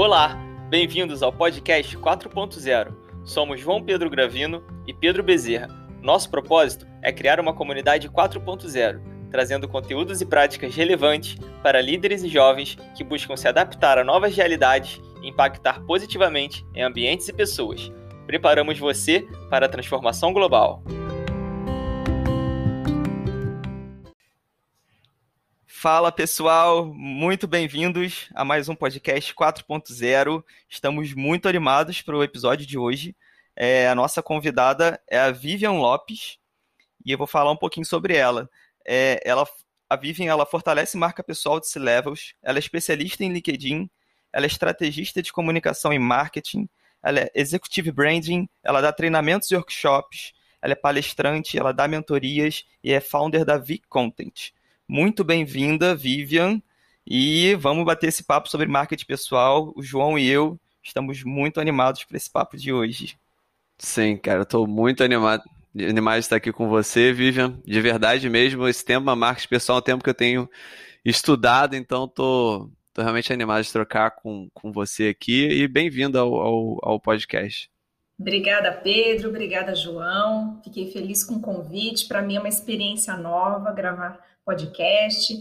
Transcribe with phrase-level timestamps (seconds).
[0.00, 0.38] Olá,
[0.70, 2.94] bem-vindos ao podcast 4.0.
[3.24, 5.66] Somos João Pedro Gravino e Pedro Bezerra.
[6.00, 12.28] Nosso propósito é criar uma comunidade 4.0, trazendo conteúdos e práticas relevantes para líderes e
[12.28, 17.90] jovens que buscam se adaptar a novas realidades e impactar positivamente em ambientes e pessoas.
[18.24, 20.80] Preparamos você para a transformação global.
[25.80, 30.42] Fala pessoal, muito bem-vindos a mais um podcast 4.0.
[30.68, 33.14] Estamos muito animados para o episódio de hoje.
[33.54, 36.36] É, a nossa convidada é a Vivian Lopes
[37.06, 38.50] e eu vou falar um pouquinho sobre ela.
[38.84, 39.46] É, ela
[39.88, 43.88] a Vivian ela fortalece marca pessoal de C-Levels, ela é especialista em LinkedIn,
[44.32, 46.68] ela é estrategista de comunicação e marketing,
[47.00, 52.64] ela é executive branding, ela dá treinamentos e workshops, ela é palestrante, ela dá mentorias
[52.82, 54.57] e é founder da Vic Content.
[54.88, 56.62] Muito bem-vinda, Vivian.
[57.06, 59.70] E vamos bater esse papo sobre marketing pessoal.
[59.76, 63.14] O João e eu estamos muito animados para esse papo de hoje.
[63.76, 65.42] Sim, cara, estou muito animado,
[65.74, 67.60] animado de estar aqui com você, Vivian.
[67.66, 70.48] De verdade mesmo, esse tema marketing pessoal é um tema que eu tenho
[71.04, 76.78] estudado, então estou realmente animado de trocar com, com você aqui e bem-vindo ao, ao,
[76.82, 77.70] ao podcast.
[78.18, 79.28] Obrigada, Pedro.
[79.28, 80.60] Obrigada, João.
[80.64, 82.08] Fiquei feliz com o convite.
[82.08, 85.34] Para mim é uma experiência nova gravar podcast.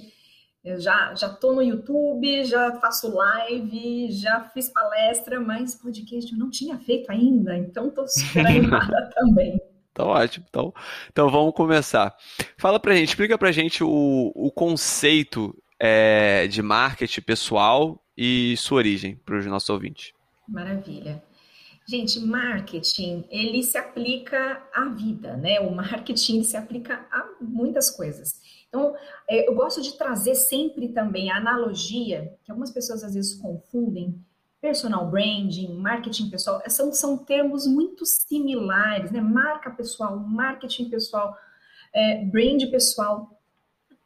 [0.66, 6.38] Eu já já estou no YouTube, já faço live, já fiz palestra, mas podcast eu
[6.38, 9.58] não tinha feito ainda, então estou super animada também.
[9.92, 10.46] Então, ótimo.
[10.50, 10.74] Então,
[11.10, 12.14] então vamos começar.
[12.58, 18.78] Fala pra gente, explica pra gente o, o conceito é, de marketing pessoal e sua
[18.78, 20.12] origem para os nossos ouvintes.
[20.48, 21.24] Maravilha.
[21.90, 25.62] Gente, marketing, ele se aplica à vida, né?
[25.62, 28.42] O marketing se aplica a muitas coisas.
[28.68, 28.94] Então,
[29.30, 34.22] é, eu gosto de trazer sempre também a analogia, que algumas pessoas às vezes confundem,
[34.60, 39.22] personal branding, marketing pessoal, são, são termos muito similares, né?
[39.22, 41.38] Marca pessoal, marketing pessoal,
[41.94, 43.40] é, brand pessoal,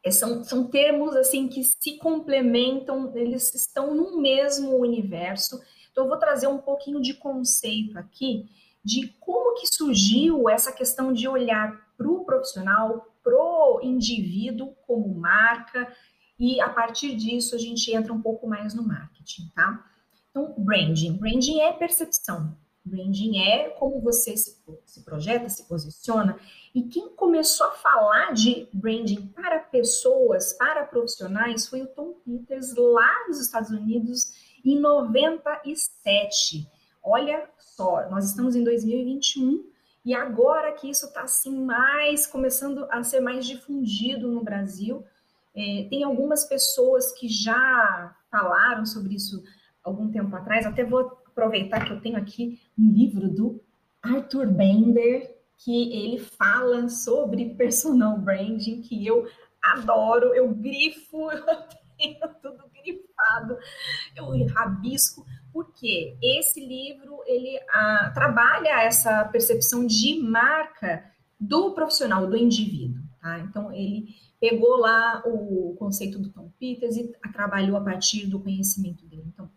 [0.04, 5.60] é, são, são termos assim que se complementam, eles estão no mesmo universo.
[5.92, 8.48] Então, eu vou trazer um pouquinho de conceito aqui
[8.84, 15.94] de como que surgiu essa questão de olhar para o profissional, pro indivíduo como marca,
[16.38, 19.86] e a partir disso a gente entra um pouco mais no marketing, tá?
[20.30, 21.12] Então, branding.
[21.12, 22.56] Branding é percepção.
[22.84, 26.36] Branding é como você se, se projeta, se posiciona.
[26.74, 32.74] E quem começou a falar de branding para pessoas, para profissionais, foi o Tom Peters
[32.74, 34.32] lá nos Estados Unidos
[34.64, 36.68] em 97.
[37.02, 39.64] Olha só, nós estamos em 2021
[40.04, 45.04] e agora que isso está assim mais começando a ser mais difundido no Brasil,
[45.54, 49.42] é, tem algumas pessoas que já falaram sobre isso
[49.82, 50.66] algum tempo atrás.
[50.66, 53.62] Até vou aproveitar que eu tenho aqui um livro do
[54.02, 59.28] Arthur Bender, que ele fala sobre personal branding, que eu
[59.62, 61.44] adoro, eu grifo, eu
[61.96, 62.61] tenho tudo
[63.32, 63.58] grifado,
[64.16, 71.04] eu rabisco, porque esse livro ele ah, trabalha essa percepção de marca
[71.38, 73.02] do profissional, do indivíduo.
[73.20, 73.38] Tá?
[73.40, 79.04] Então ele pegou lá o conceito do Tom Peters e trabalhou a partir do conhecimento
[79.06, 79.24] dele.
[79.26, 79.48] Então,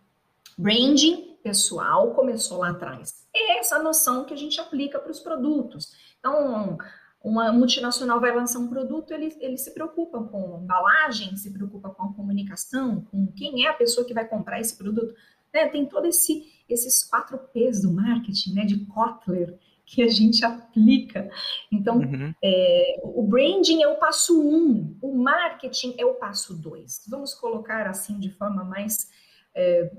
[0.57, 3.27] branding pessoal começou lá atrás.
[3.33, 5.91] É essa noção que a gente aplica para os produtos.
[6.19, 6.77] Então,
[7.25, 12.03] uma multinacional vai lançar um produto, ele, ele se preocupa com embalagem, se preocupa com
[12.03, 15.11] a comunicação, com quem é a pessoa que vai comprar esse produto.
[15.51, 15.67] Né?
[15.69, 18.63] Tem todos esse, esses quatro P's do marketing, né?
[18.63, 21.27] de Kotler, que a gente aplica.
[21.71, 22.31] Então, uhum.
[22.43, 27.03] é, o branding é o passo um, o marketing é o passo dois.
[27.09, 29.09] Vamos colocar assim de forma mais
[29.55, 29.91] é,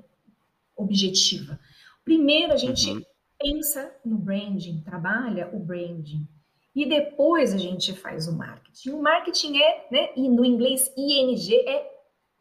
[0.77, 1.59] objetiva.
[2.05, 3.03] Primeiro, a gente uhum.
[3.37, 6.25] pensa no branding, trabalha o branding
[6.77, 8.91] e depois a gente faz o marketing.
[8.91, 11.91] O marketing é, né, no inglês ING é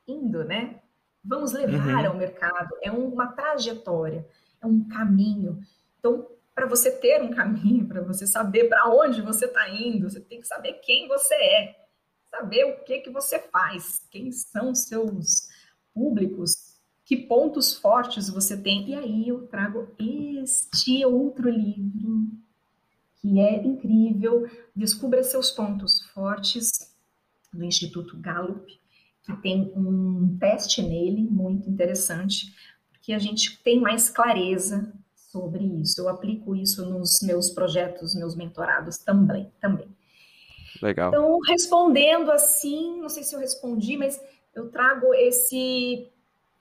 [0.06, 0.82] indo, né?
[1.23, 2.09] Vamos levar uhum.
[2.09, 4.28] ao mercado, é uma trajetória,
[4.61, 5.66] é um caminho.
[5.97, 10.20] Então, para você ter um caminho, para você saber para onde você está indo, você
[10.20, 11.88] tem que saber quem você é,
[12.29, 15.47] saber o que que você faz, quem são seus
[15.93, 18.90] públicos, que pontos fortes você tem.
[18.90, 22.45] E aí eu trago este outro livro
[23.26, 24.48] que é incrível.
[24.76, 26.72] Descubra seus pontos fortes
[27.52, 28.72] do Instituto Gallup,
[29.24, 32.54] que tem um teste nele muito interessante,
[32.92, 36.00] porque a gente tem mais clareza sobre isso.
[36.00, 39.88] Eu aplico isso nos meus projetos, meus mentorados também, também.
[40.80, 41.10] Legal.
[41.10, 44.22] Então, respondendo assim, não sei se eu respondi, mas
[44.54, 46.08] eu trago esse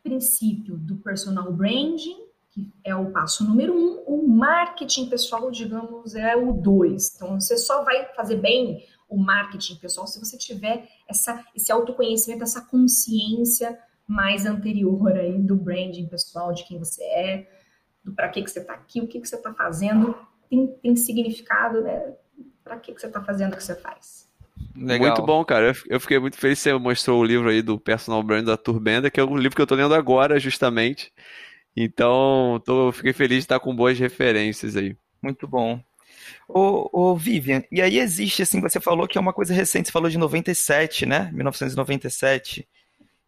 [0.02, 6.36] princípio do personal branding, que é o passo número um, o marketing pessoal, digamos, é
[6.36, 7.12] o dois.
[7.16, 12.44] Então, você só vai fazer bem o marketing pessoal se você tiver essa, esse autoconhecimento,
[12.44, 17.48] essa consciência mais anterior aí do branding pessoal, de quem você é,
[18.04, 20.14] do para que, que você está aqui, o que, que você está fazendo,
[20.48, 22.14] tem, tem significado, né?
[22.62, 24.28] Para que, que você está fazendo o que você faz.
[24.76, 25.08] Legal.
[25.08, 25.72] Muito bom, cara.
[25.88, 29.10] Eu fiquei muito feliz que você mostrou o livro aí do Personal Brand da Turbenda,
[29.10, 31.12] que é o livro que eu estou lendo agora, justamente.
[31.76, 34.96] Então, tô, fiquei feliz de estar com boas referências aí.
[35.22, 35.82] Muito bom.
[36.48, 39.92] Ô, ô, Vivian, e aí existe, assim, você falou que é uma coisa recente, você
[39.92, 41.30] falou de 97, né?
[41.32, 42.66] 1997.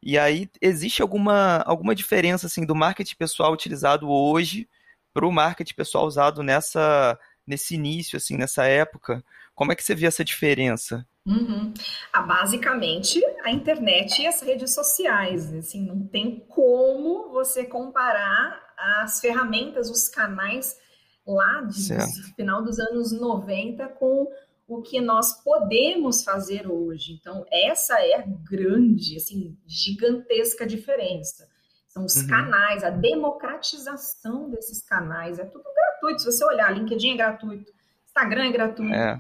[0.03, 4.69] E aí existe alguma, alguma diferença, assim, do marketing pessoal utilizado hoje
[5.13, 9.25] para o marketing pessoal usado nessa, nesse início, assim, nessa época?
[9.55, 11.07] Como é que você vê essa diferença?
[11.27, 11.75] Uhum.
[12.13, 15.53] Ah, basicamente, a internet e as redes sociais.
[15.53, 20.79] Assim, não tem como você comparar as ferramentas, os canais
[21.27, 24.29] lá de, do final dos anos 90 com
[24.69, 27.13] o que nós podemos fazer hoje.
[27.21, 31.49] Então, essa é a grande, assim, gigantesca diferença.
[31.89, 32.27] São os uhum.
[32.29, 35.39] canais, a democratização desses canais.
[35.39, 36.21] É tudo gratuito.
[36.21, 37.73] Se você olhar, LinkedIn é gratuito,
[38.05, 38.95] Instagram é gratuito.
[38.95, 39.19] É.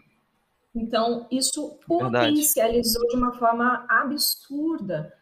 [0.76, 3.08] Então, isso potencializou Verdade.
[3.08, 5.12] de uma forma absurda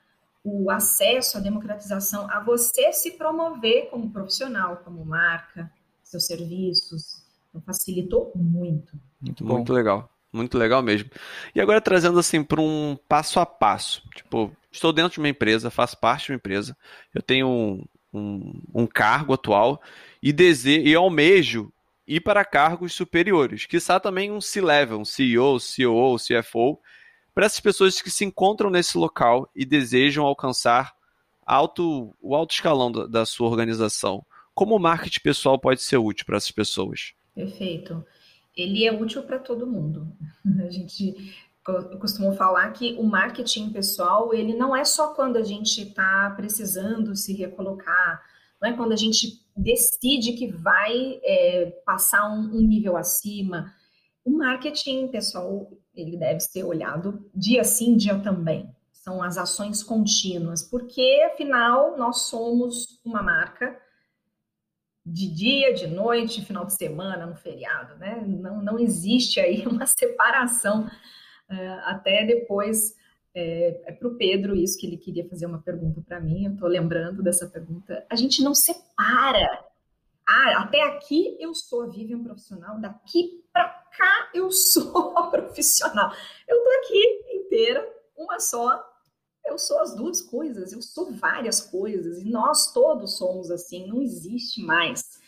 [0.42, 5.70] o acesso, a democratização, a você se promover como profissional, como marca,
[6.02, 7.22] seus serviços.
[7.48, 8.98] Então, facilitou muito.
[9.20, 9.54] Muito bom.
[9.54, 10.10] Muito legal.
[10.32, 11.08] Muito legal mesmo.
[11.54, 14.02] E agora trazendo assim para um passo a passo.
[14.12, 16.76] Tipo, estou dentro de uma empresa, faço parte de uma empresa,
[17.14, 19.80] eu tenho um, um, um cargo atual
[20.20, 21.72] e desejo e almejo
[22.06, 26.78] e para cargos superiores, que está também um C-level, um CEO, COO, CFO,
[27.34, 30.94] para essas pessoas que se encontram nesse local e desejam alcançar
[31.44, 34.24] alto, o alto escalão da, da sua organização.
[34.54, 37.14] Como o marketing pessoal pode ser útil para essas pessoas?
[37.34, 38.04] Perfeito.
[38.56, 40.06] Ele é útil para todo mundo.
[40.64, 41.14] A gente
[41.98, 47.16] costuma falar que o marketing pessoal ele não é só quando a gente está precisando
[47.16, 48.22] se recolocar,
[48.60, 53.72] não é quando a gente decide que vai é, passar um, um, nível acima.
[54.24, 58.68] O marketing, pessoal, ele deve ser olhado dia sim, dia também.
[58.92, 63.78] São as ações contínuas, porque afinal nós somos uma marca
[65.04, 68.24] de dia, de noite, final de semana, no feriado, né?
[68.26, 70.88] Não, não existe aí uma separação
[71.48, 72.94] é, até depois
[73.34, 76.44] é, é para o Pedro isso que ele queria fazer uma pergunta para mim.
[76.44, 78.06] Eu estou lembrando dessa pergunta.
[78.08, 79.64] A gente não separa.
[80.26, 86.12] Ah, até aqui eu sou a Vivian profissional, daqui para cá eu sou a profissional.
[86.48, 87.86] Eu estou aqui inteira,
[88.16, 88.82] uma só.
[89.44, 94.00] Eu sou as duas coisas, eu sou várias coisas, e nós todos somos assim, não
[94.00, 95.20] existe mais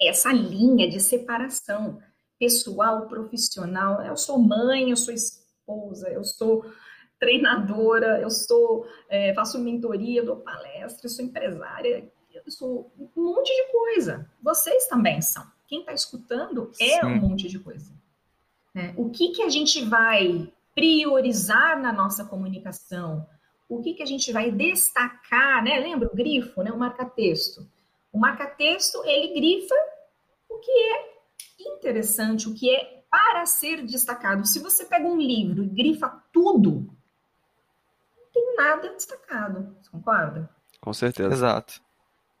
[0.00, 2.00] essa linha de separação
[2.38, 4.00] pessoal, profissional.
[4.02, 6.64] Eu sou mãe, eu sou esposa, eu sou
[7.18, 13.72] treinadora, eu sou, é, faço mentoria, dou palestra, sou empresária, eu sou um monte de
[13.72, 14.30] coisa.
[14.42, 15.44] Vocês também são.
[15.66, 17.06] Quem está escutando é Sim.
[17.06, 17.92] um monte de coisa.
[18.74, 18.94] Né?
[18.96, 23.26] O que, que a gente vai priorizar na nossa comunicação?
[23.68, 25.78] O que, que a gente vai destacar, né?
[25.78, 26.70] Lembra o grifo, né?
[26.70, 27.68] O marca-texto.
[28.12, 29.74] O marca-texto, ele grifa
[30.48, 31.18] o que é
[31.58, 34.46] interessante, o que é para ser destacado.
[34.46, 36.88] Se você pega um livro e grifa tudo,
[38.58, 39.76] nada destacado.
[39.80, 40.50] Você concorda?
[40.80, 41.32] Com certeza.
[41.32, 41.80] Exato.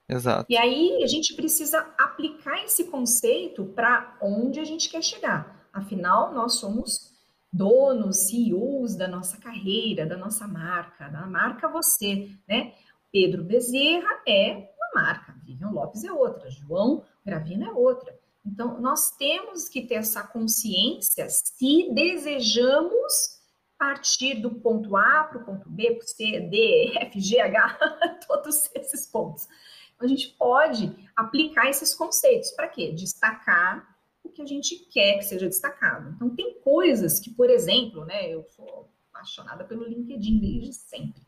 [0.08, 0.46] Exato.
[0.48, 5.68] E aí a gente precisa aplicar esse conceito para onde a gente quer chegar.
[5.72, 7.12] Afinal, nós somos
[7.52, 12.74] donos, CEOs da nossa carreira, da nossa marca, da marca você, né?
[13.12, 18.18] Pedro Bezerra é uma marca, Vivian Lopes é outra, João Gravina é outra.
[18.44, 23.37] Então, nós temos que ter essa consciência se desejamos
[23.78, 27.78] partir do ponto A para o ponto B, para o C, D, F, G, H,
[28.26, 29.46] todos esses pontos.
[29.94, 32.50] Então, a gente pode aplicar esses conceitos.
[32.50, 32.92] Para quê?
[32.92, 36.10] Destacar o que a gente quer que seja destacado.
[36.10, 41.22] Então, tem coisas que, por exemplo, né, eu sou apaixonada pelo LinkedIn desde sempre.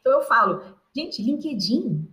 [0.00, 0.62] Então, eu falo,
[0.94, 2.08] gente, LinkedIn,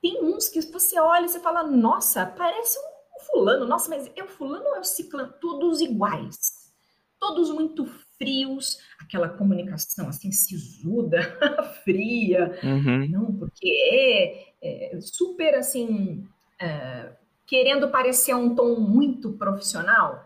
[0.00, 4.22] tem uns que você olha e você fala, nossa, parece um fulano, nossa, mas é
[4.22, 5.32] o fulano ou é o ciclano?
[5.40, 6.72] Todos iguais.
[7.18, 7.86] Todos muito
[8.22, 11.20] frios, aquela comunicação assim sisuda,
[11.82, 13.08] fria, uhum.
[13.08, 16.24] não, porque é, é super assim
[16.60, 17.12] é,
[17.48, 20.24] querendo parecer um tom muito profissional.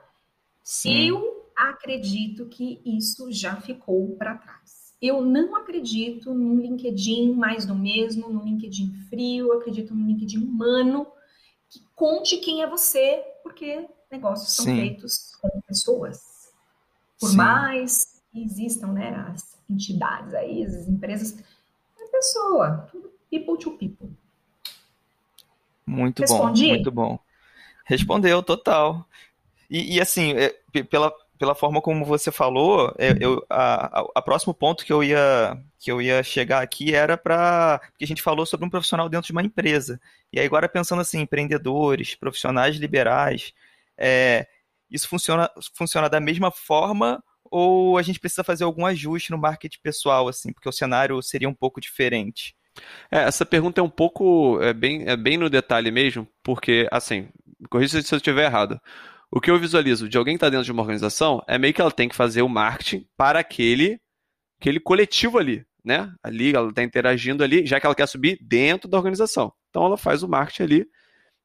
[0.63, 1.09] Sim.
[1.09, 4.95] Eu acredito que isso já ficou para trás.
[5.01, 10.39] Eu não acredito num LinkedIn mais do mesmo, num LinkedIn frio, eu acredito num LinkedIn
[10.39, 11.07] humano,
[11.71, 14.77] que conte quem é você, porque negócios são Sim.
[14.77, 16.36] feitos com pessoas.
[17.21, 17.37] Por Sim.
[17.37, 21.39] mais que existam né, as entidades aí, as empresas,
[21.99, 24.11] é pessoa, tudo people to people.
[25.87, 26.63] Muito Respondi?
[26.65, 27.19] bom, muito bom.
[27.85, 29.07] Respondeu, total.
[29.71, 30.55] E, e assim, é,
[30.85, 35.03] pela, pela forma como você falou, é, eu, a, a, a, próximo ponto que eu
[35.03, 39.09] ia que eu ia chegar aqui era para porque a gente falou sobre um profissional
[39.09, 40.01] dentro de uma empresa.
[40.33, 43.53] E aí agora pensando assim, empreendedores, profissionais liberais,
[43.97, 44.49] é,
[44.91, 49.79] isso funciona funciona da mesma forma ou a gente precisa fazer algum ajuste no marketing
[49.83, 52.55] pessoal assim, porque o cenário seria um pouco diferente?
[53.11, 57.29] É, essa pergunta é um pouco é bem, é bem no detalhe mesmo, porque assim,
[57.71, 58.81] corrija se eu estiver errado.
[59.31, 61.81] O que eu visualizo de alguém que está dentro de uma organização é meio que
[61.81, 64.01] ela tem que fazer o marketing para aquele,
[64.61, 66.13] aquele coletivo ali, né?
[66.23, 69.53] Ali ela está interagindo ali, já que ela quer subir dentro da organização.
[69.71, 70.87] Então ela faz o marketing ali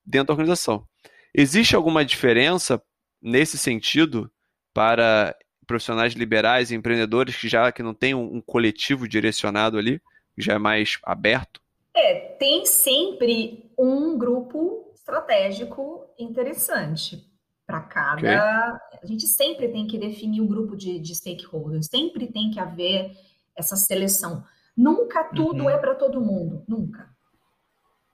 [0.05, 0.85] dentro da organização.
[1.33, 2.81] Existe alguma diferença
[3.21, 4.31] nesse sentido
[4.73, 5.35] para
[5.67, 10.01] profissionais liberais e empreendedores que já que não tem um, um coletivo direcionado ali,
[10.35, 11.61] que já é mais aberto?
[11.95, 17.25] É, tem sempre um grupo estratégico interessante
[17.65, 18.17] para cada.
[18.17, 18.99] Okay.
[19.01, 23.11] A gente sempre tem que definir o grupo de, de, stakeholders, sempre tem que haver
[23.55, 24.43] essa seleção.
[24.75, 25.69] Nunca tudo uhum.
[25.69, 27.09] é para todo mundo, nunca.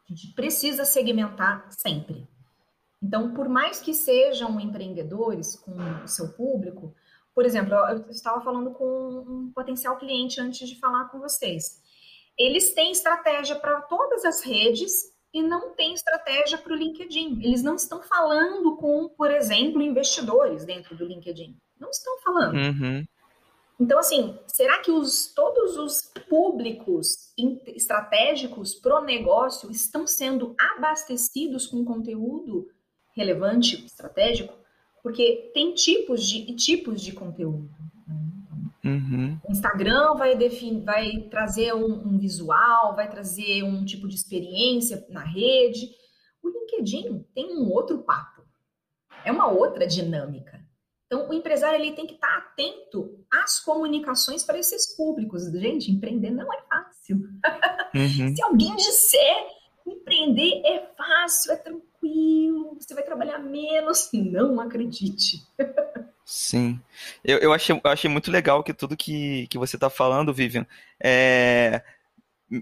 [0.09, 2.27] A gente precisa segmentar sempre.
[3.01, 6.95] Então, por mais que sejam empreendedores com o seu público,
[7.33, 11.81] por exemplo, eu estava falando com um potencial cliente antes de falar com vocês.
[12.37, 17.39] Eles têm estratégia para todas as redes e não tem estratégia para o LinkedIn.
[17.43, 21.55] Eles não estão falando com, por exemplo, investidores dentro do LinkedIn.
[21.79, 22.55] Não estão falando.
[22.55, 23.05] Uhum.
[23.79, 27.31] Então, assim, será que os, todos os públicos
[27.67, 32.67] estratégicos pro negócio estão sendo abastecidos com conteúdo
[33.17, 34.53] relevante, estratégico?
[35.01, 37.69] Porque tem tipos de tipos de conteúdo.
[38.85, 39.37] Uhum.
[39.47, 40.37] O Instagram vai,
[40.83, 45.89] vai trazer um, um, visual, vai trazer um tipo de experiência na rede.
[46.41, 48.43] O LinkedIn tem um outro papo,
[49.25, 50.65] é uma outra dinâmica.
[51.05, 55.45] Então, o empresário ele tem que estar atento às comunicações para esses públicos.
[55.51, 57.17] Gente, empreender não é fácil.
[57.95, 58.35] Uhum.
[58.35, 61.86] Se alguém disser empreender é fácil, é tranquilo,
[63.61, 65.45] menos, não acredite.
[66.25, 66.79] Sim.
[67.23, 70.65] Eu, eu, achei, eu achei muito legal que tudo que, que você está falando, Vivian,
[71.01, 71.81] é,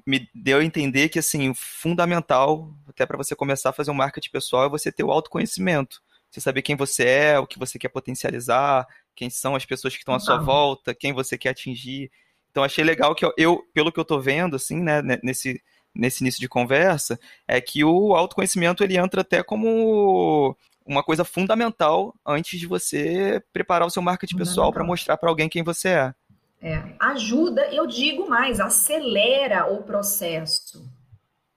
[0.05, 4.29] me deu a entender que, assim, fundamental, até para você começar a fazer um marketing
[4.31, 6.01] pessoal, é você ter o autoconhecimento.
[6.29, 8.85] Você saber quem você é, o que você quer potencializar,
[9.15, 12.11] quem são as pessoas que estão à sua volta, quem você quer atingir.
[12.51, 15.61] Então, achei legal que eu, eu pelo que eu estou vendo, assim, né, nesse,
[15.93, 20.55] nesse início de conversa, é que o autoconhecimento ele entra até como
[20.85, 25.49] uma coisa fundamental antes de você preparar o seu marketing pessoal para mostrar para alguém
[25.49, 26.13] quem você é.
[26.61, 30.87] É, ajuda, eu digo mais, acelera o processo.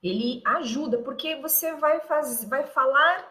[0.01, 3.29] Ele ajuda, porque você vai, fazer, vai falar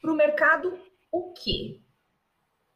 [0.00, 0.78] para o mercado
[1.10, 1.80] o quê?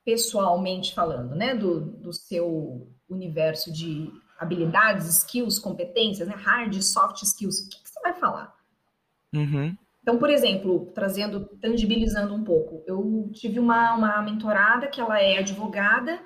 [0.04, 1.54] Pessoalmente falando, né?
[1.54, 6.34] Do, do seu universo de habilidades, skills, competências, né?
[6.34, 7.60] Hard soft skills.
[7.60, 8.56] O que, que você vai falar?
[9.32, 9.76] Uhum.
[10.02, 15.38] Então, por exemplo, trazendo, tangibilizando um pouco, eu tive uma, uma mentorada que ela é
[15.38, 16.20] advogada,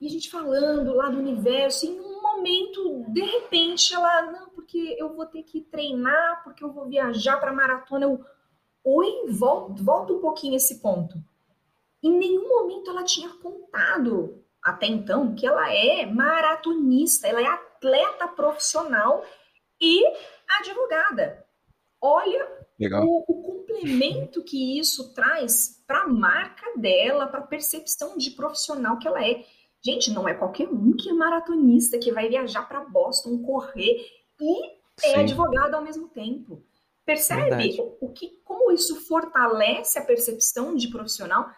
[0.00, 4.96] e a gente falando lá do universo, em um momento, de repente, ela, não, porque
[4.98, 8.04] eu vou ter que treinar, porque eu vou viajar para maratona.
[8.04, 8.24] Eu,
[8.84, 11.16] oi, volta, volta um pouquinho esse ponto.
[12.02, 18.28] Em nenhum momento ela tinha contado até então que ela é maratonista, ela é atleta
[18.28, 19.24] profissional
[19.80, 20.02] e
[20.60, 21.46] advogada.
[22.00, 28.32] Olha o, o, complemento que isso traz para a marca dela, para a percepção de
[28.32, 29.44] profissional que ela é.
[29.84, 34.06] Gente, não é qualquer um que é maratonista que vai viajar para Boston, correr
[34.40, 34.66] e
[35.02, 35.20] é Sim.
[35.20, 36.64] advogado ao mesmo tempo.
[37.04, 41.50] Percebe o, o, que, como isso fortalece a percepção de profissional?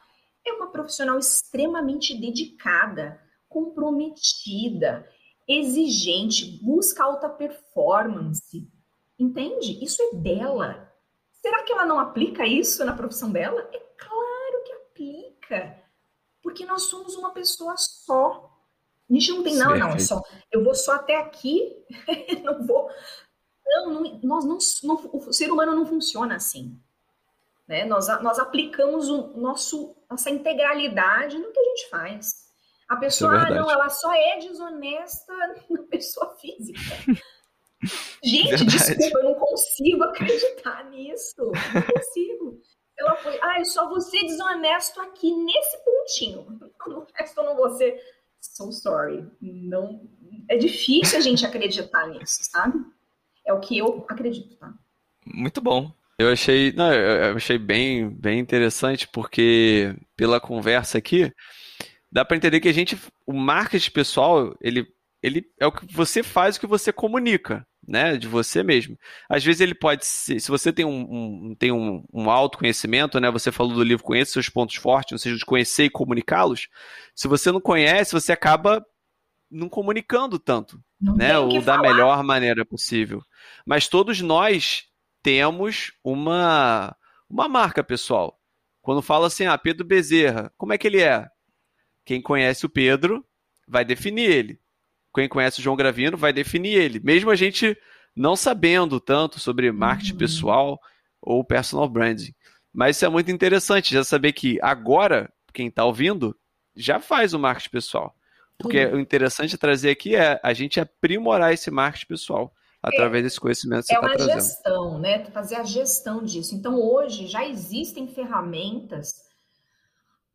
[0.45, 5.09] É uma profissional extremamente dedicada, comprometida,
[5.49, 8.69] exigente, busca alta performance.
[9.19, 9.83] Entende?
[9.85, 10.93] Isso é dela.
[11.47, 13.71] Será que ela não aplica isso na profissão dela?
[13.73, 15.81] É claro que aplica.
[16.43, 18.53] Porque nós somos uma pessoa só.
[19.09, 20.21] A gente não tem, não, não, só.
[20.51, 21.87] Eu vou só até aqui,
[22.43, 22.91] não vou.
[23.65, 26.77] Não, não, nós não, não, o ser humano não funciona assim.
[27.69, 27.85] Né?
[27.85, 32.51] Nós, nós aplicamos o nosso, nossa integralidade no que a gente faz.
[32.89, 35.33] A pessoa, é ah, não, ela só é desonesta
[35.71, 36.81] na pessoa física.
[38.23, 38.79] Gente, verdade.
[38.79, 41.53] desculpa, eu não consigo acreditar nisso.
[41.75, 42.61] Não consigo.
[42.99, 46.47] Ela foi, ah, eu só vou ser desonesto aqui nesse pontinho.
[46.87, 48.01] No resto eu não vou ser.
[48.41, 49.27] So sorry.
[49.41, 50.09] Não,
[50.49, 52.79] é difícil a gente acreditar nisso, sabe?
[53.45, 54.73] É o que eu acredito, tá?
[55.27, 55.93] Muito bom.
[56.19, 61.31] Eu achei, não, eu achei bem, bem interessante porque pela conversa aqui
[62.11, 64.87] dá para entender que a gente, o marketing pessoal, ele,
[65.27, 68.97] ele é o que você faz, o que você comunica, né, de você mesmo.
[69.29, 73.31] Às vezes ele pode ser, se você tem um, um tem um, um autoconhecimento, né,
[73.31, 76.69] você falou do livro Conheça seus pontos fortes, ou seja, de conhecer e comunicá-los.
[77.15, 78.85] Se você não conhece, você acaba
[79.51, 81.83] não comunicando tanto, não né, ou da falar.
[81.83, 83.23] melhor maneira possível.
[83.65, 84.85] Mas todos nós
[85.23, 86.97] temos uma,
[87.29, 88.41] uma marca pessoal.
[88.81, 91.29] Quando fala assim, ah, Pedro Bezerra, como é que ele é?
[92.05, 93.27] Quem conhece o Pedro
[93.67, 94.61] vai definir ele.
[95.17, 97.01] Quem conhece o João Gravino vai definir ele.
[97.01, 97.75] Mesmo a gente
[98.15, 100.19] não sabendo tanto sobre marketing uhum.
[100.19, 100.81] pessoal
[101.23, 102.35] ou personal branding.
[102.71, 106.37] Mas isso é muito interessante, já saber que agora, quem está ouvindo,
[106.77, 108.15] já faz o marketing pessoal.
[108.59, 108.97] Porque uhum.
[108.97, 113.41] o interessante é trazer aqui é a gente aprimorar esse marketing pessoal através é, desse
[113.41, 114.31] conhecimento que você está trazendo.
[114.31, 115.25] É uma gestão, né?
[115.31, 116.55] Fazer a gestão disso.
[116.55, 119.26] Então, hoje já existem ferramentas,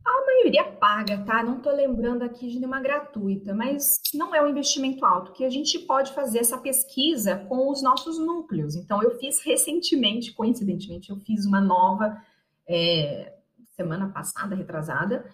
[0.05, 1.43] a maioria paga, tá?
[1.43, 5.49] Não estou lembrando aqui de nenhuma gratuita, mas não é um investimento alto, que a
[5.49, 8.75] gente pode fazer essa pesquisa com os nossos núcleos.
[8.75, 12.21] Então, eu fiz recentemente, coincidentemente, eu fiz uma nova
[12.67, 13.33] é,
[13.75, 15.25] semana passada, retrasada,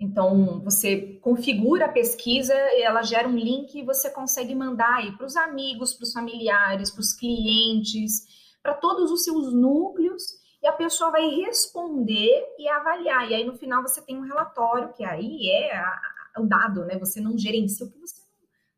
[0.00, 5.26] então, você configura a pesquisa, ela gera um link e você consegue mandar aí para
[5.26, 8.22] os amigos, para os familiares, para os clientes,
[8.62, 10.22] para todos os seus núcleos,
[10.62, 13.30] e a pessoa vai responder e avaliar.
[13.30, 15.82] E aí, no final, você tem um relatório, que aí é
[16.38, 16.98] o dado, né?
[16.98, 18.20] Você não gerencia o que você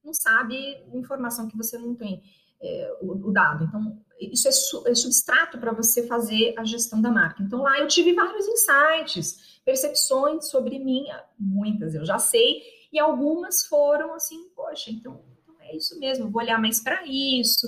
[0.05, 2.23] não sabe, informação que você não tem,
[2.61, 3.65] é, o, o, dado.
[3.65, 7.43] Então, isso é, su, é substrato para você fazer a gestão da marca.
[7.43, 11.05] Então, lá eu tive vários insights percepções sobre mim,
[11.39, 16.43] muitas eu já sei, e algumas foram assim, poxa, então, então é isso mesmo, vou
[16.43, 17.67] olhar mais para isso.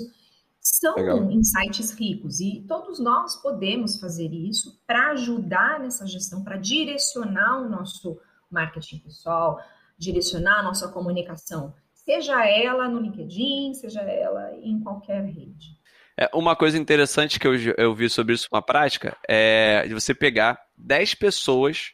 [0.67, 1.29] São Legal.
[1.29, 7.69] insights ricos e todos nós podemos fazer isso para ajudar nessa gestão, para direcionar o
[7.69, 9.61] nosso marketing pessoal,
[9.95, 15.77] direcionar a nossa comunicação, seja ela no LinkedIn, seja ela em qualquer rede.
[16.17, 20.15] É, uma coisa interessante que eu, eu vi sobre isso, uma prática, é de você
[20.15, 21.91] pegar 10 pessoas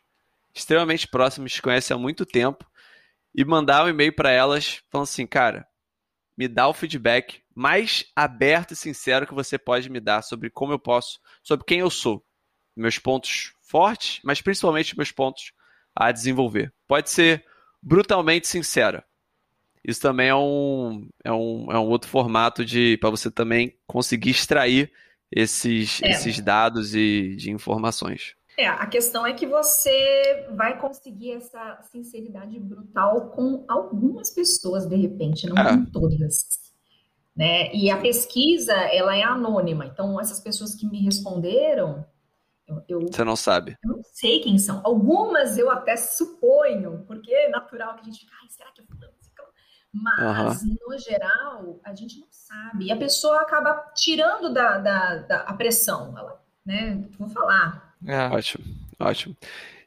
[0.54, 2.66] extremamente próximas, que conhecem há muito tempo,
[3.36, 5.68] e mandar um e-mail para elas falando assim, cara,
[6.38, 10.74] me dá o feedback mais aberto e sincero que você pode me dar sobre como
[10.74, 12.26] eu posso, sobre quem eu sou,
[12.76, 15.54] meus pontos fortes, mas principalmente meus pontos
[15.96, 16.74] a desenvolver.
[16.88, 17.46] Pode ser
[17.82, 19.06] brutalmente sincera.
[19.84, 24.30] Isso também é um, é um, é um outro formato de para você também conseguir
[24.30, 24.92] extrair
[25.32, 26.12] esses, é.
[26.12, 28.36] esses dados e de informações.
[28.58, 34.96] É, a questão é que você vai conseguir essa sinceridade brutal com algumas pessoas, de
[34.96, 35.78] repente, não é.
[35.78, 36.48] com todas.
[37.36, 37.74] Né?
[37.74, 39.86] E a pesquisa, ela é anônima.
[39.86, 42.06] Então, essas pessoas que me responderam,
[42.68, 43.78] eu, eu, Você não sabe.
[43.84, 44.82] Eu não sei quem são.
[44.84, 48.84] Algumas eu até suponho, porque é natural que a gente fica, ai, será que é
[48.86, 49.22] fulano?
[49.94, 50.76] Mas, uhum.
[50.88, 52.86] no geral, a gente não sabe.
[52.86, 56.18] E a pessoa acaba tirando da, da, da a pressão.
[56.18, 57.10] Ela, né?
[57.20, 57.91] Vou falar.
[58.06, 58.28] É.
[58.28, 58.64] Ótimo,
[59.00, 59.38] ótimo.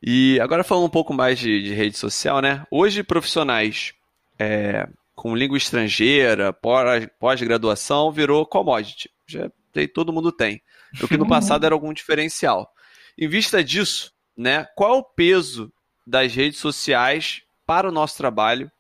[0.03, 2.67] E agora falando um pouco mais de, de rede social, né?
[2.71, 3.95] Hoje, profissionais
[4.39, 9.11] é, com língua estrangeira, pós-graduação, virou commodity.
[9.27, 10.61] Já tem, todo mundo tem.
[11.03, 12.71] O que no passado era algum diferencial.
[13.19, 15.73] Em vista disso, né, qual é o peso
[16.07, 18.71] das redes sociais para o nosso trabalho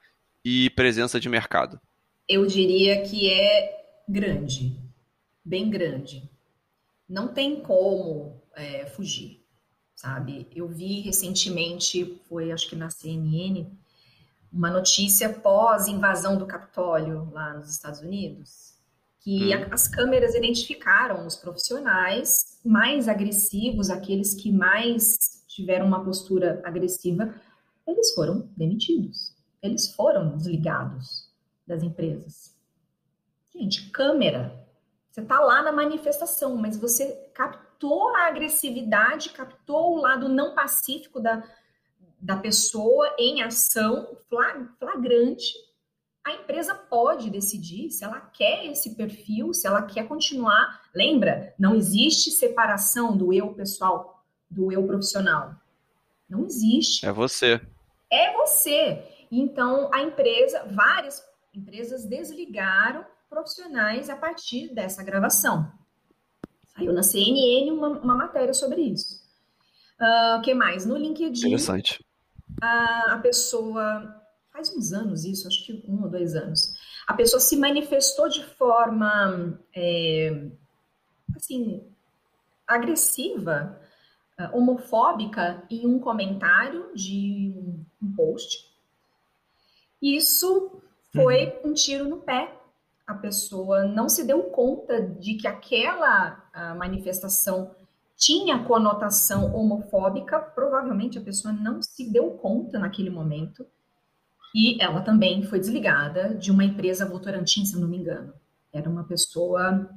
[0.44, 1.80] e presença de mercado?
[2.28, 4.76] Eu diria que é grande,
[5.44, 6.22] bem grande.
[7.08, 9.44] Não tem como é, fugir,
[9.94, 10.48] sabe?
[10.54, 13.66] Eu vi recentemente, foi acho que na CNN,
[14.52, 18.74] uma notícia pós invasão do Capitólio lá nos Estados Unidos,
[19.20, 19.66] que hum.
[19.70, 27.34] as câmeras identificaram os profissionais mais agressivos, aqueles que mais tiveram uma postura agressiva,
[27.86, 31.26] eles foram demitidos eles foram desligados
[31.66, 32.54] das empresas.
[33.50, 34.62] Gente, câmera.
[35.10, 37.30] Você está lá na manifestação, mas você
[37.84, 41.42] captou a agressividade, captou o lado não pacífico da,
[42.18, 44.16] da pessoa em ação
[44.78, 45.52] flagrante.
[46.24, 50.82] A empresa pode decidir se ela quer esse perfil, se ela quer continuar.
[50.94, 55.54] Lembra, não existe separação do eu pessoal do eu profissional.
[56.26, 57.04] Não existe.
[57.04, 57.60] É você.
[58.10, 59.04] É você.
[59.30, 65.70] Então, a empresa, várias empresas desligaram profissionais a partir dessa gravação.
[66.76, 69.22] Saiu na CNN uma, uma matéria sobre isso.
[70.00, 70.84] O uh, ah, que mais?
[70.84, 71.46] No LinkedIn.
[71.46, 72.04] Interessante.
[72.60, 74.20] A, a pessoa.
[74.52, 76.76] Faz uns anos isso, acho que um ou dois anos.
[77.06, 79.58] A pessoa se manifestou de forma.
[79.74, 80.46] É,
[81.36, 81.82] assim.
[82.66, 83.80] agressiva,
[84.38, 88.72] uh, homofóbica, em um comentário de um, um post.
[90.02, 90.82] Isso
[91.12, 91.70] foi uhum.
[91.70, 92.52] um tiro no pé.
[93.06, 96.43] A pessoa não se deu conta de que aquela
[96.76, 97.74] manifestação
[98.16, 103.66] tinha conotação homofóbica, provavelmente a pessoa não se deu conta naquele momento.
[104.54, 108.32] E ela também foi desligada de uma empresa Votorantim, se não me engano.
[108.72, 109.90] Era uma pessoa,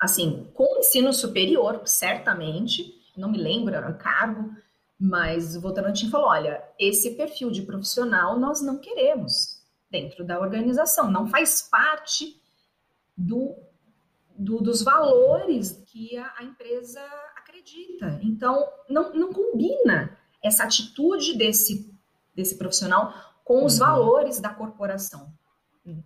[0.00, 4.54] assim, com ensino superior, certamente, não me lembro, era cargo,
[4.98, 11.10] mas o Votorantim falou: olha, esse perfil de profissional nós não queremos dentro da organização,
[11.10, 12.40] não faz parte
[13.16, 13.56] do,
[14.38, 17.00] do dos valores que a, a, empresa
[17.36, 18.18] acredita.
[18.22, 21.92] Então, não, não combina essa atitude desse,
[22.34, 23.12] desse profissional
[23.44, 23.86] com os uhum.
[23.86, 25.32] valores da corporação.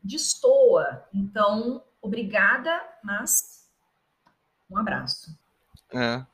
[0.04, 1.04] Destoa.
[1.12, 2.70] Então, obrigada,
[3.02, 3.66] mas
[4.70, 5.36] um abraço.
[5.92, 6.24] É.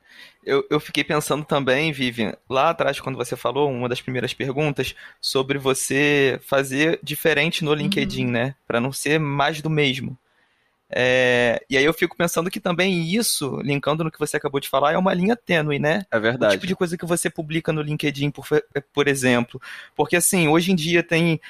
[0.43, 4.95] Eu, eu fiquei pensando também, Vivian, lá atrás, quando você falou, uma das primeiras perguntas,
[5.19, 8.31] sobre você fazer diferente no LinkedIn, uhum.
[8.31, 8.55] né?
[8.67, 10.17] Para não ser mais do mesmo.
[10.89, 14.69] É, e aí eu fico pensando que também isso, linkando no que você acabou de
[14.69, 16.05] falar, é uma linha tênue, né?
[16.09, 16.53] É verdade.
[16.53, 18.47] O tipo de coisa que você publica no LinkedIn, por,
[18.93, 19.61] por exemplo.
[19.95, 21.41] Porque assim, hoje em dia tem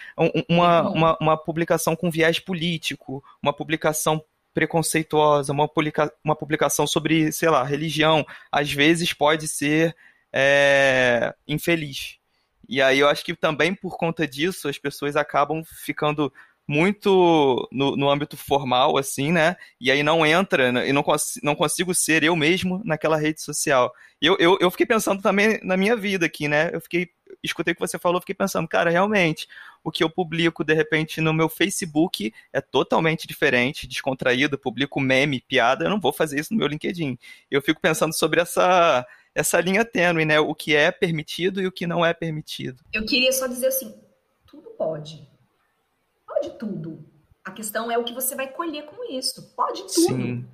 [0.49, 0.93] uma, uhum.
[0.93, 4.23] uma, uma publicação com viés político, uma publicação
[4.53, 9.95] preconceituosa, uma, publica uma publicação sobre, sei lá, religião, às vezes pode ser
[10.33, 12.17] é, infeliz.
[12.67, 16.33] E aí eu acho que também por conta disso as pessoas acabam ficando
[16.67, 19.55] muito no, no âmbito formal, assim, né?
[19.79, 20.89] E aí não entra, né?
[20.89, 23.93] e não, cons não consigo ser eu mesmo naquela rede social.
[24.21, 26.69] Eu, eu, eu fiquei pensando também na minha vida aqui, né?
[26.73, 27.09] Eu fiquei,
[27.41, 29.47] escutei o que você falou, fiquei pensando, cara, realmente,
[29.81, 35.39] o que eu publico, de repente, no meu Facebook é totalmente diferente, descontraído, publico meme,
[35.39, 37.17] piada, eu não vou fazer isso no meu LinkedIn.
[37.49, 40.37] Eu fico pensando sobre essa, essa linha tênue, né?
[40.37, 42.83] O que é permitido e o que não é permitido.
[42.91, 43.95] Eu queria só dizer assim,
[44.45, 45.36] tudo pode
[46.37, 47.05] pode tudo.
[47.43, 49.53] A questão é o que você vai colher com isso.
[49.55, 50.15] Pode tudo.
[50.15, 50.45] Sim.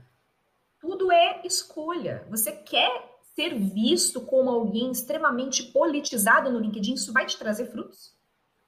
[0.80, 2.26] Tudo é escolha.
[2.30, 6.94] Você quer ser visto como alguém extremamente politizado no LinkedIn?
[6.94, 8.14] Isso vai te trazer frutos?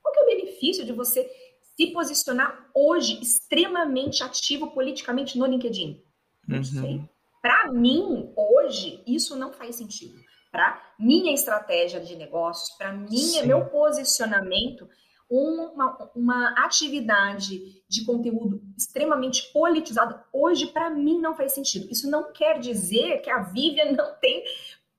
[0.01, 1.29] Qual é o benefício de você
[1.77, 6.01] se posicionar hoje extremamente ativo politicamente no LinkedIn?
[6.47, 6.63] Não uhum.
[6.63, 7.01] sei.
[7.41, 10.19] Para mim, hoje, isso não faz sentido.
[10.51, 14.89] Para minha estratégia de negócios, para minha meu posicionamento,
[15.29, 21.87] uma, uma atividade de conteúdo extremamente politizado, hoje, para mim, não faz sentido.
[21.89, 24.43] Isso não quer dizer que a Vivian não tem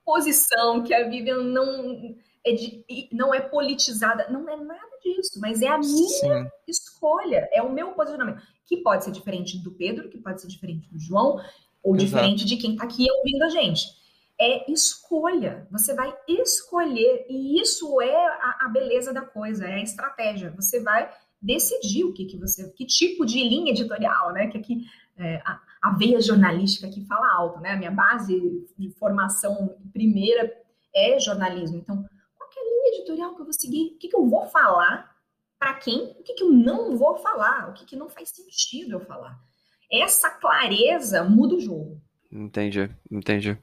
[0.05, 4.29] posição, que a Vivian não é, de, não é politizada.
[4.31, 6.51] Não é nada disso, mas é a minha Sim.
[6.67, 10.89] escolha, é o meu posicionamento, que pode ser diferente do Pedro, que pode ser diferente
[10.89, 11.41] do João,
[11.83, 12.05] ou Exato.
[12.07, 14.06] diferente de quem está aqui ouvindo a gente
[14.39, 15.67] é escolha.
[15.71, 20.53] Você vai escolher, e isso é a, a, beleza da coisa, é a estratégia.
[20.57, 24.49] Você vai decidir o que, que você, que tipo de linha editorial, né?
[24.49, 24.85] Que aqui
[25.17, 27.73] é, a, a, veia jornalística que fala alto, né?
[27.73, 30.53] A minha base de formação primeira
[30.95, 31.79] é jornalismo.
[31.79, 32.05] Então,
[32.37, 33.95] qual é a linha editorial que eu vou seguir?
[33.95, 35.15] O que, que eu vou falar?
[35.59, 36.15] Para quem?
[36.19, 37.71] O que, que eu não vou falar?
[37.71, 39.39] O que, que não faz sentido eu falar?
[39.91, 42.03] Essa clareza muda o jogo.
[42.37, 43.57] Entendi, entendi.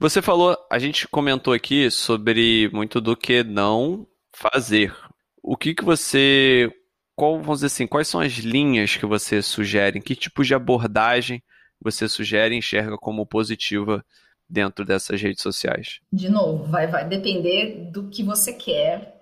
[0.00, 4.96] Você falou, a gente comentou aqui sobre muito do que não fazer.
[5.42, 6.72] O que que você,
[7.14, 10.00] qual, vamos dizer assim, quais são as linhas que você sugere?
[10.00, 11.42] Que tipo de abordagem
[11.78, 14.02] você sugere e enxerga como positiva
[14.48, 16.00] dentro dessas redes sociais?
[16.10, 19.14] De novo, vai, vai depender do que você quer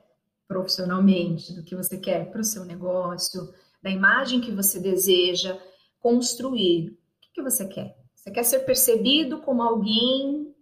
[0.46, 3.52] profissionalmente, do que você quer para o seu negócio,
[3.83, 5.59] da imagem que você deseja
[5.98, 6.90] construir.
[6.90, 8.03] O que, que você quer?
[8.24, 10.56] Você quer ser percebido como alguém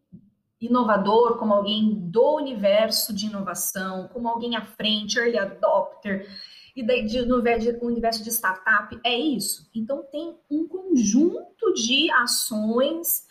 [0.60, 6.28] inovador, como alguém do universo de inovação, como alguém à frente, early adopter,
[6.74, 7.36] e daí de, no
[7.82, 9.70] universo de startup, é isso.
[9.72, 13.28] Então tem um conjunto de ações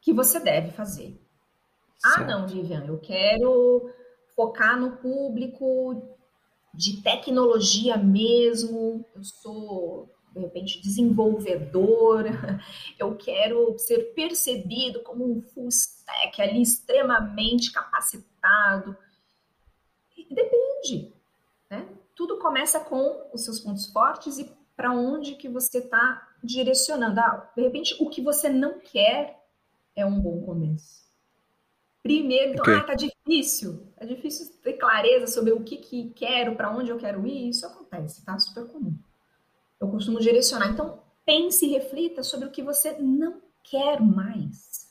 [0.00, 1.20] que você deve fazer.
[2.02, 2.30] Ah, certo.
[2.30, 3.90] Ah, não, Vivian, eu quero
[4.34, 6.02] focar no público
[6.72, 12.24] de tecnologia mesmo, eu sou de repente, desenvolvedor,
[12.98, 18.96] eu quero ser percebido como um full stack ali extremamente capacitado.
[20.30, 21.12] Depende,
[21.70, 21.86] né?
[22.14, 27.20] tudo começa com os seus pontos fortes e para onde que você está direcionando.
[27.20, 29.40] Ah, de repente, o que você não quer
[29.94, 31.04] é um bom começo.
[32.02, 32.74] Primeiro, então, okay.
[32.74, 33.88] ah, tá difícil.
[33.96, 37.48] É difícil ter clareza sobre o que, que quero, para onde eu quero ir.
[37.48, 38.38] Isso acontece, tá?
[38.38, 38.94] Super comum.
[39.84, 40.70] Eu costumo direcionar.
[40.70, 44.90] Então, pense e reflita sobre o que você não quer mais.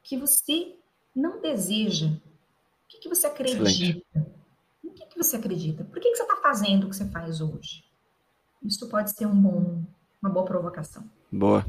[0.00, 0.74] O que você
[1.14, 2.06] não deseja.
[2.06, 3.62] O que, que você acredita.
[3.62, 4.04] Excelente.
[4.82, 5.84] O que, que você acredita?
[5.84, 7.84] Por que, que você está fazendo o que você faz hoje?
[8.62, 9.82] Isso pode ser um bom,
[10.22, 11.04] uma boa provocação.
[11.30, 11.64] Boa.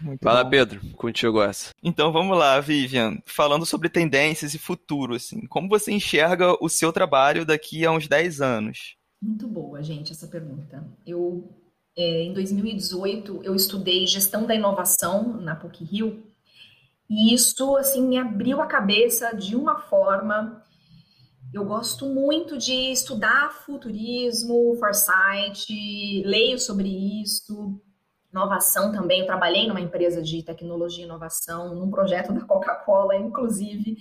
[0.00, 0.50] Muito Fala, bom.
[0.50, 1.72] Pedro, contigo essa.
[1.82, 3.18] Então vamos lá, Vivian.
[3.26, 8.08] Falando sobre tendências e futuro, assim, como você enxerga o seu trabalho daqui a uns
[8.08, 8.96] 10 anos?
[9.20, 10.86] Muito boa, gente, essa pergunta.
[11.06, 11.46] Eu,
[12.00, 16.22] é, em 2018, eu estudei gestão da inovação na PUC Rio,
[17.08, 20.64] e isso, assim, me abriu a cabeça de uma forma
[21.52, 26.88] eu gosto muito de estudar futurismo, foresight, leio sobre
[27.22, 27.82] isso,
[28.32, 29.20] inovação também.
[29.20, 33.96] Eu trabalhei numa empresa de tecnologia e inovação, num projeto da Coca-Cola, inclusive,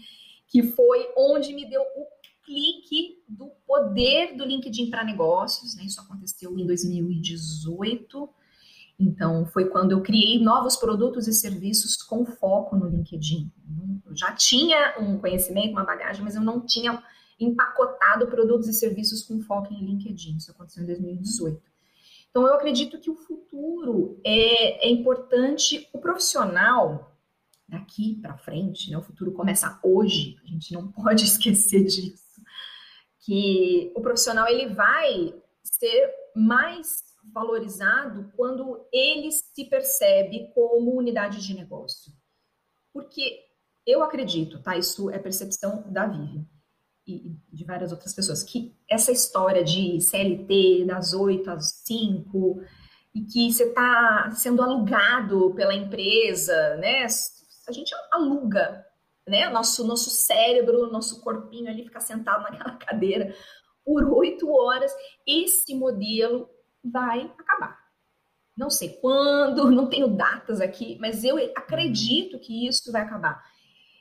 [0.48, 2.06] que foi onde me deu o
[2.50, 5.76] clique do poder do LinkedIn para negócios.
[5.76, 5.84] Né?
[5.84, 8.30] Isso aconteceu em 2018.
[9.00, 13.50] Então, foi quando eu criei novos produtos e serviços com foco no LinkedIn.
[14.06, 17.02] Eu já tinha um conhecimento, uma bagagem, mas eu não tinha
[17.40, 20.38] empacotado produtos e serviços com foco em LinkedIn.
[20.38, 21.62] Isso aconteceu em 2018.
[22.30, 27.16] Então, eu acredito que o futuro é, é importante, o profissional
[27.68, 28.98] daqui para frente, né?
[28.98, 32.29] O futuro começa hoje, a gente não pode esquecer disso.
[33.30, 41.54] Que o profissional ele vai ser mais valorizado quando ele se percebe como unidade de
[41.54, 42.12] negócio.
[42.92, 43.46] Porque
[43.86, 44.76] eu acredito, tá?
[44.76, 46.44] Isso é percepção da Vivian
[47.06, 52.64] e de várias outras pessoas, que essa história de CLT das 8 às 5
[53.14, 57.06] e que você está sendo alugado pela empresa, né?
[57.68, 58.84] A gente aluga,
[59.30, 59.50] né?
[59.50, 63.34] Nosso, nosso cérebro, nosso corpinho ali fica sentado naquela cadeira
[63.86, 64.92] por oito horas.
[65.26, 66.50] Esse modelo
[66.84, 67.80] vai acabar.
[68.58, 73.42] Não sei quando, não tenho datas aqui, mas eu acredito que isso vai acabar.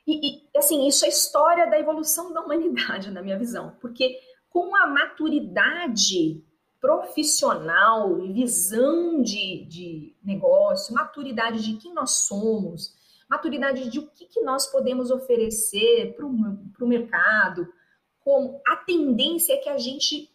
[0.05, 4.75] E, e, assim, isso é história da evolução da humanidade, na minha visão, porque com
[4.75, 6.43] a maturidade
[6.81, 12.95] profissional visão de, de negócio, maturidade de quem nós somos,
[13.29, 17.71] maturidade de o que, que nós podemos oferecer para o mercado,
[18.19, 20.29] como a tendência é que a gente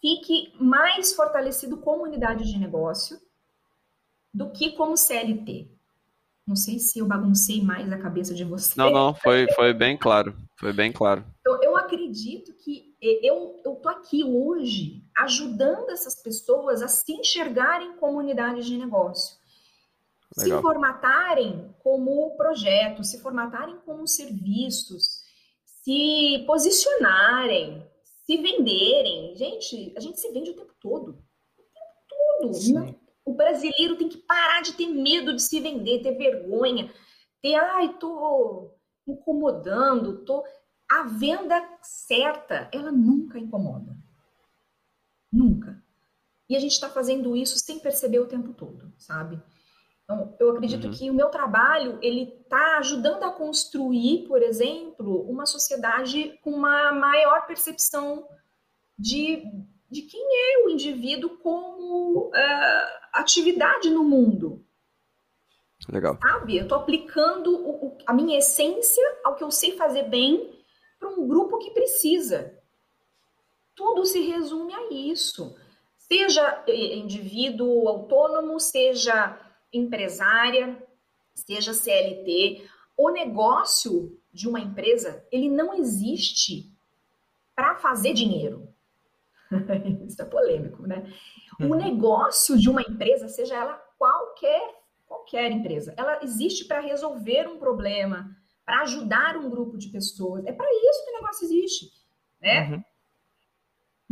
[0.00, 3.18] fique mais fortalecido como unidade de negócio
[4.32, 5.70] do que como CLT.
[6.46, 8.74] Não sei se eu baguncei mais a cabeça de você.
[8.76, 10.36] Não, não, foi, foi bem claro.
[10.58, 11.24] Foi bem claro.
[11.44, 17.96] Eu, eu acredito que eu, eu tô aqui hoje ajudando essas pessoas a se enxergarem
[17.96, 19.36] como unidades de negócio.
[20.36, 20.58] Legal.
[20.58, 25.22] Se formatarem como projeto, se formatarem como serviços,
[25.64, 27.86] se posicionarem,
[28.26, 29.36] se venderem.
[29.36, 31.10] Gente, a gente se vende o tempo todo.
[31.10, 32.54] O tempo todo.
[32.54, 32.96] Sim.
[33.24, 36.92] O brasileiro tem que parar de ter medo de se vender, ter vergonha,
[37.40, 38.70] ter, ai, tô
[39.06, 40.44] incomodando, tô.
[40.90, 43.96] A venda certa, ela nunca incomoda.
[45.32, 45.82] Nunca.
[46.48, 49.42] E a gente está fazendo isso sem perceber o tempo todo, sabe?
[50.04, 50.92] Então, eu acredito uhum.
[50.92, 56.92] que o meu trabalho ele está ajudando a construir, por exemplo, uma sociedade com uma
[56.92, 58.28] maior percepção
[58.98, 59.42] de,
[59.90, 62.32] de quem é o indivíduo como uh,
[63.14, 64.62] atividade no mundo.
[65.90, 66.18] Legal.
[66.20, 66.58] Sabe?
[66.58, 70.62] Eu estou aplicando o, o, a minha essência ao que eu sei fazer bem
[70.98, 72.58] para um grupo que precisa.
[73.74, 75.56] Tudo se resume a isso.
[75.96, 79.38] Seja eh, indivíduo autônomo, seja
[79.76, 80.82] empresária,
[81.34, 86.72] seja CLT, o negócio de uma empresa, ele não existe
[87.54, 88.68] para fazer dinheiro.
[90.06, 91.12] Isso é polêmico, né?
[91.60, 91.72] Uhum.
[91.72, 94.74] O negócio de uma empresa, seja ela qualquer,
[95.06, 100.44] qualquer empresa, ela existe para resolver um problema, para ajudar um grupo de pessoas.
[100.46, 101.92] É para isso que o negócio existe,
[102.40, 102.70] né?
[102.70, 102.84] Uhum.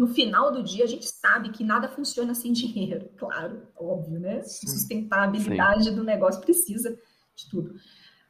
[0.03, 4.43] No final do dia, a gente sabe que nada funciona sem dinheiro, claro, óbvio, né?
[4.43, 4.67] Sim.
[4.67, 5.95] Sustentabilidade Sim.
[5.95, 6.99] do negócio precisa
[7.37, 7.77] de tudo.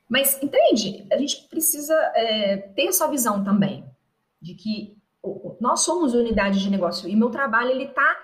[0.07, 1.07] Mas, entende?
[1.11, 3.87] A gente precisa é, ter essa visão também,
[4.39, 4.99] de que
[5.59, 8.21] nós somos unidade de negócio e meu trabalho ele está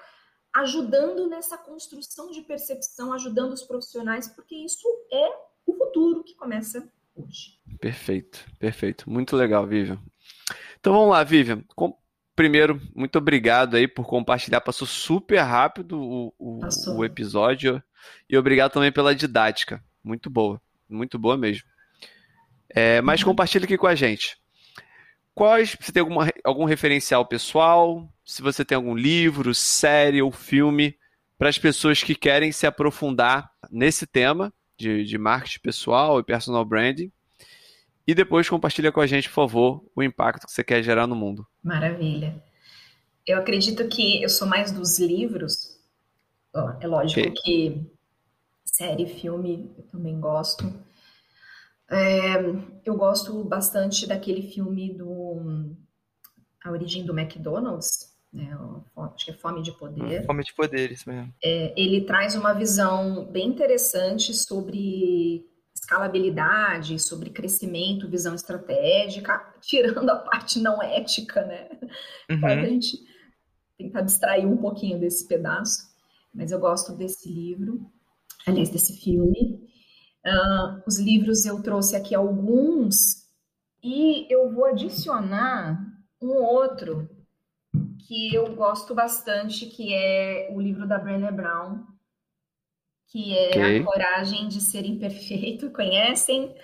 [0.57, 5.29] ajudando nessa construção de percepção, ajudando os profissionais, porque isso é
[5.65, 7.59] o futuro que começa hoje.
[7.81, 9.09] Perfeito, perfeito.
[9.09, 9.99] Muito legal, Vivian.
[10.79, 11.65] Então vamos lá, Vivian.
[12.39, 14.61] Primeiro, muito obrigado aí por compartilhar.
[14.61, 16.61] Passou super rápido o, o,
[16.97, 17.83] o episódio.
[18.31, 19.83] E obrigado também pela didática.
[20.05, 20.63] Muito boa.
[20.89, 21.65] Muito boa mesmo.
[22.71, 23.31] É, mas uhum.
[23.31, 24.39] compartilha aqui com a gente.
[25.35, 28.09] Quais, você tem alguma, algum referencial pessoal?
[28.25, 30.97] Se você tem algum livro, série ou filme
[31.37, 36.65] para as pessoas que querem se aprofundar nesse tema de, de marketing pessoal e personal
[36.65, 37.11] branding.
[38.09, 41.15] E depois compartilha com a gente, por favor, o impacto que você quer gerar no
[41.15, 41.47] mundo.
[41.63, 42.43] Maravilha.
[43.27, 45.79] Eu acredito que eu sou mais dos livros.
[46.81, 47.33] É lógico okay.
[47.33, 47.87] que
[48.65, 50.73] série, filme, eu também gosto.
[51.91, 52.37] É,
[52.83, 55.77] eu gosto bastante daquele filme do
[56.65, 58.57] A Origem do McDonald's, né?
[58.97, 60.25] acho que é Fome de Poder.
[60.25, 61.35] Fome de Poder, isso mesmo.
[61.45, 65.47] É, ele traz uma visão bem interessante sobre
[65.81, 71.69] escalabilidade, sobre crescimento, visão estratégica, tirando a parte não ética, né?
[72.31, 72.41] Uhum.
[72.41, 72.99] Para a gente
[73.77, 75.89] tentar abstrair um pouquinho desse pedaço.
[76.35, 77.91] Mas eu gosto desse livro,
[78.47, 79.67] aliás, desse filme.
[80.27, 83.29] Uh, os livros eu trouxe aqui alguns
[83.83, 85.81] e eu vou adicionar
[86.21, 87.09] um outro
[88.07, 91.85] que eu gosto bastante, que é o livro da Brené Brown,
[93.09, 93.81] que é okay.
[93.81, 95.71] A Coragem de Ser Imperfeito.
[95.73, 96.55] Conhecem?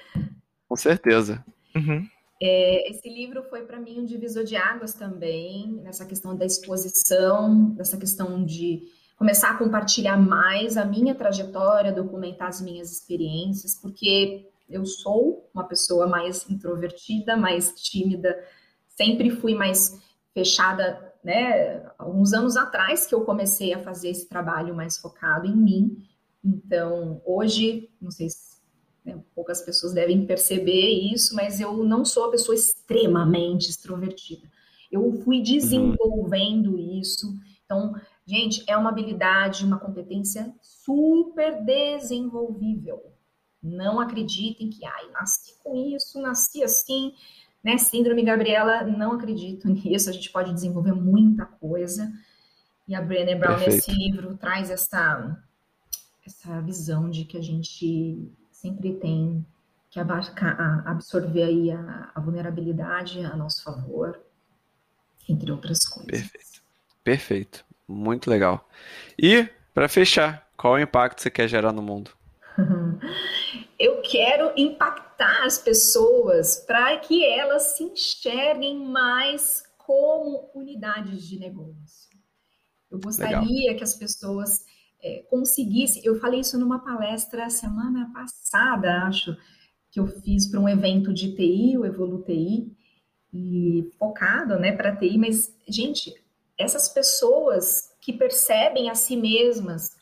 [0.68, 1.44] Com certeza.
[1.74, 2.07] Uhum.
[2.40, 7.70] É, esse livro foi para mim um divisor de águas também, nessa questão da exposição,
[7.70, 8.83] dessa questão de
[9.16, 15.64] começar a compartilhar mais a minha trajetória, documentar as minhas experiências, porque eu sou uma
[15.64, 18.37] pessoa mais introvertida, mais tímida,
[18.88, 20.00] sempre fui mais
[20.33, 21.83] fechada, né?
[21.96, 26.04] Alguns anos atrás que eu comecei a fazer esse trabalho mais focado em mim.
[26.44, 28.54] Então, hoje, não sei se
[29.04, 34.48] né, poucas pessoas devem perceber isso, mas eu não sou a pessoa extremamente extrovertida.
[34.90, 35.42] Eu fui uhum.
[35.42, 37.35] desenvolvendo isso.
[37.64, 37.94] Então,
[38.26, 43.12] Gente, é uma habilidade, uma competência super desenvolvível.
[43.62, 47.12] Não acreditem que, ai, nasci com isso, nasci assim,
[47.62, 47.76] né?
[47.76, 50.09] Síndrome Gabriela, não acredito nisso.
[50.09, 52.11] A gente pode desenvolver muita coisa.
[52.88, 53.88] E a Brené Brown, Perfeito.
[53.88, 55.38] nesse livro, traz essa,
[56.27, 59.45] essa visão de que a gente sempre tem
[59.91, 64.21] que absorver aí a, a vulnerabilidade a nosso favor,
[65.29, 66.11] entre outras coisas.
[66.11, 66.63] Perfeito.
[67.05, 67.65] Perfeito.
[67.87, 68.69] Muito legal.
[69.19, 72.11] E, para fechar, qual o impacto você quer gerar no mundo?
[73.79, 82.19] Eu quero impactar as pessoas para que elas se enxerguem mais como unidades de negócio.
[82.91, 83.77] Eu gostaria legal.
[83.77, 84.65] que as pessoas
[85.05, 86.03] é, conseguissem.
[86.05, 89.37] Eu falei isso numa palestra semana passada, acho,
[89.90, 92.75] que eu fiz para um evento de TI, o Evolu TI,
[93.33, 96.12] e focado né, para TI, mas, gente,
[96.57, 99.97] essas pessoas que percebem a si mesmas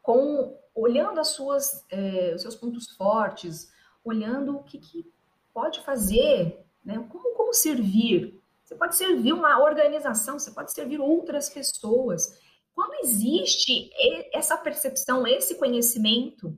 [0.00, 3.70] com olhando as suas eh, os seus pontos fortes,
[4.04, 5.06] olhando o que, que
[5.52, 6.98] pode fazer, né?
[7.08, 8.42] Como como servir?
[8.64, 12.38] Você pode servir uma organização, você pode servir outras pessoas.
[12.74, 13.90] Quando existe
[14.32, 16.56] essa percepção, esse conhecimento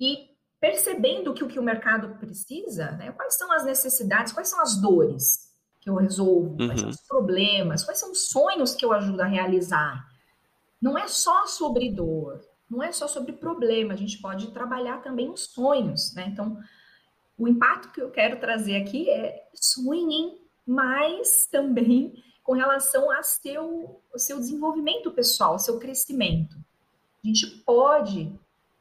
[0.00, 0.28] e
[0.60, 3.12] percebendo que o que o mercado precisa, né?
[3.12, 5.48] Quais são as necessidades, quais são as dores?
[5.80, 6.66] que eu resolvo, uhum.
[6.66, 6.94] quais são uhum.
[6.94, 10.06] os problemas, quais são os sonhos que eu ajudo a realizar.
[10.80, 15.30] Não é só sobre dor, não é só sobre problema, a gente pode trabalhar também
[15.30, 16.28] os sonhos, né?
[16.28, 16.58] Então,
[17.38, 24.00] o impacto que eu quero trazer aqui é sonhem mais também com relação ao seu,
[24.16, 26.56] seu desenvolvimento pessoal, ao seu crescimento.
[27.22, 28.32] A gente pode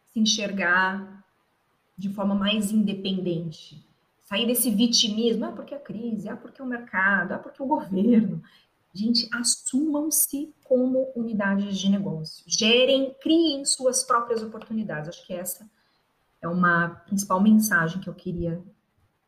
[0.06, 1.25] se enxergar
[1.97, 3.86] de forma mais independente,
[4.23, 8.41] sair desse vitimismo, ah, porque a crise, ah, porque o mercado, ah, porque o governo.
[8.93, 12.45] Gente, assumam-se como unidades de negócio.
[12.47, 15.10] Gerem, criem suas próprias oportunidades.
[15.10, 15.69] Acho que essa
[16.41, 18.63] é uma principal mensagem que eu queria,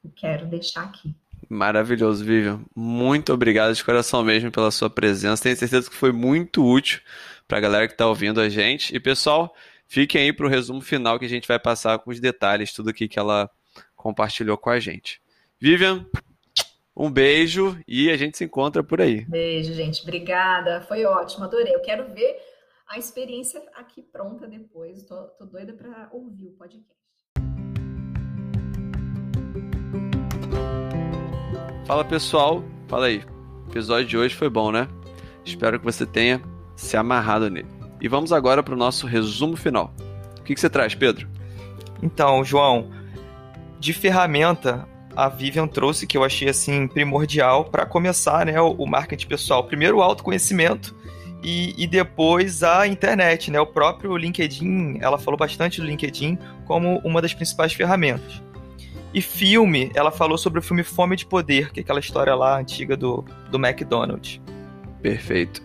[0.01, 1.13] eu quero deixar aqui.
[1.49, 2.61] Maravilhoso, Vivian.
[2.75, 5.41] Muito obrigado de coração mesmo pela sua presença.
[5.41, 7.01] Tenho certeza que foi muito útil
[7.47, 8.95] para a galera que está ouvindo a gente.
[8.95, 9.55] E pessoal,
[9.87, 12.91] fiquem aí para o resumo final que a gente vai passar com os detalhes, tudo
[12.91, 13.49] aqui que ela
[13.95, 15.19] compartilhou com a gente.
[15.59, 16.05] Vivian,
[16.95, 19.25] um beijo e a gente se encontra por aí.
[19.25, 20.03] Beijo, gente.
[20.03, 20.81] Obrigada.
[20.81, 21.73] Foi ótimo, adorei.
[21.73, 22.37] Eu quero ver
[22.87, 25.03] a experiência aqui pronta depois.
[25.03, 27.08] Tô doida para ouvir o podcast.
[31.89, 33.23] Fala pessoal, fala aí.
[33.65, 34.87] O episódio de hoje foi bom, né?
[35.43, 36.39] Espero que você tenha
[36.75, 37.67] se amarrado nele.
[37.99, 39.91] E vamos agora para o nosso resumo final.
[40.39, 41.27] O que, que você traz, Pedro?
[42.03, 42.91] Então, João,
[43.79, 49.25] de ferramenta, a Vivian trouxe que eu achei assim primordial para começar, né, o, marketing
[49.25, 49.63] pessoal.
[49.63, 50.95] Primeiro o autoconhecimento
[51.41, 53.59] e, e, depois a internet, né?
[53.59, 56.37] O próprio LinkedIn, ela falou bastante do LinkedIn
[56.67, 58.43] como uma das principais ferramentas.
[59.13, 62.59] E filme, ela falou sobre o filme Fome de Poder, que é aquela história lá
[62.59, 64.39] antiga do, do McDonald's.
[65.01, 65.61] Perfeito.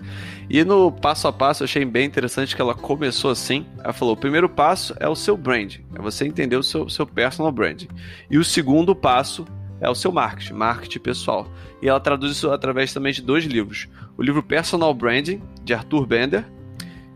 [0.49, 3.67] E no passo a passo eu achei bem interessante que ela começou assim.
[3.83, 7.07] Ela falou: o primeiro passo é o seu brand, é você entender o seu, seu
[7.07, 7.89] personal branding.
[8.31, 9.45] E o segundo passo
[9.81, 11.49] é o seu marketing, marketing pessoal.
[11.83, 16.07] E ela traduz isso através também de dois livros: o livro Personal Branding, de Arthur
[16.07, 16.45] Bender,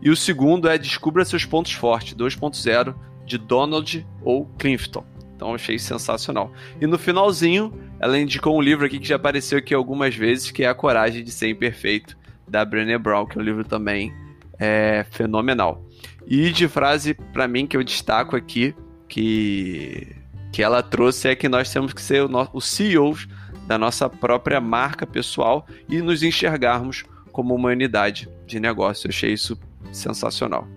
[0.01, 5.05] e o segundo é Descubra Seus Pontos Fortes, 2.0, de Donald ou Clifton.
[5.39, 6.51] Então achei sensacional.
[6.81, 10.65] E no finalzinho, ela indicou um livro aqui que já apareceu aqui algumas vezes, que
[10.65, 14.13] é A Coragem de Ser Imperfeito, da Brené Brown, que é um livro também
[14.59, 15.81] é, fenomenal.
[16.27, 18.75] E de frase, para mim, que eu destaco aqui,
[19.07, 20.13] que,
[20.51, 23.25] que ela trouxe, é que nós temos que ser os CEOs
[23.65, 29.07] da nossa própria marca pessoal e nos enxergarmos como uma unidade de negócio.
[29.07, 29.57] Eu achei isso
[29.93, 30.67] sensacional.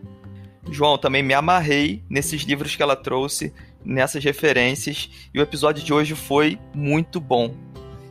[0.70, 3.52] João, também me amarrei nesses livros que ela trouxe,
[3.84, 7.54] nessas referências, e o episódio de hoje foi muito bom.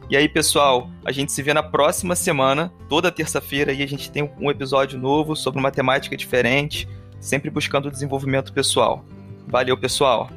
[0.09, 4.11] E aí, pessoal, a gente se vê na próxima semana, toda terça-feira, e a gente
[4.11, 6.88] tem um episódio novo sobre uma temática diferente,
[7.19, 9.05] sempre buscando o desenvolvimento pessoal.
[9.47, 10.30] Valeu, pessoal!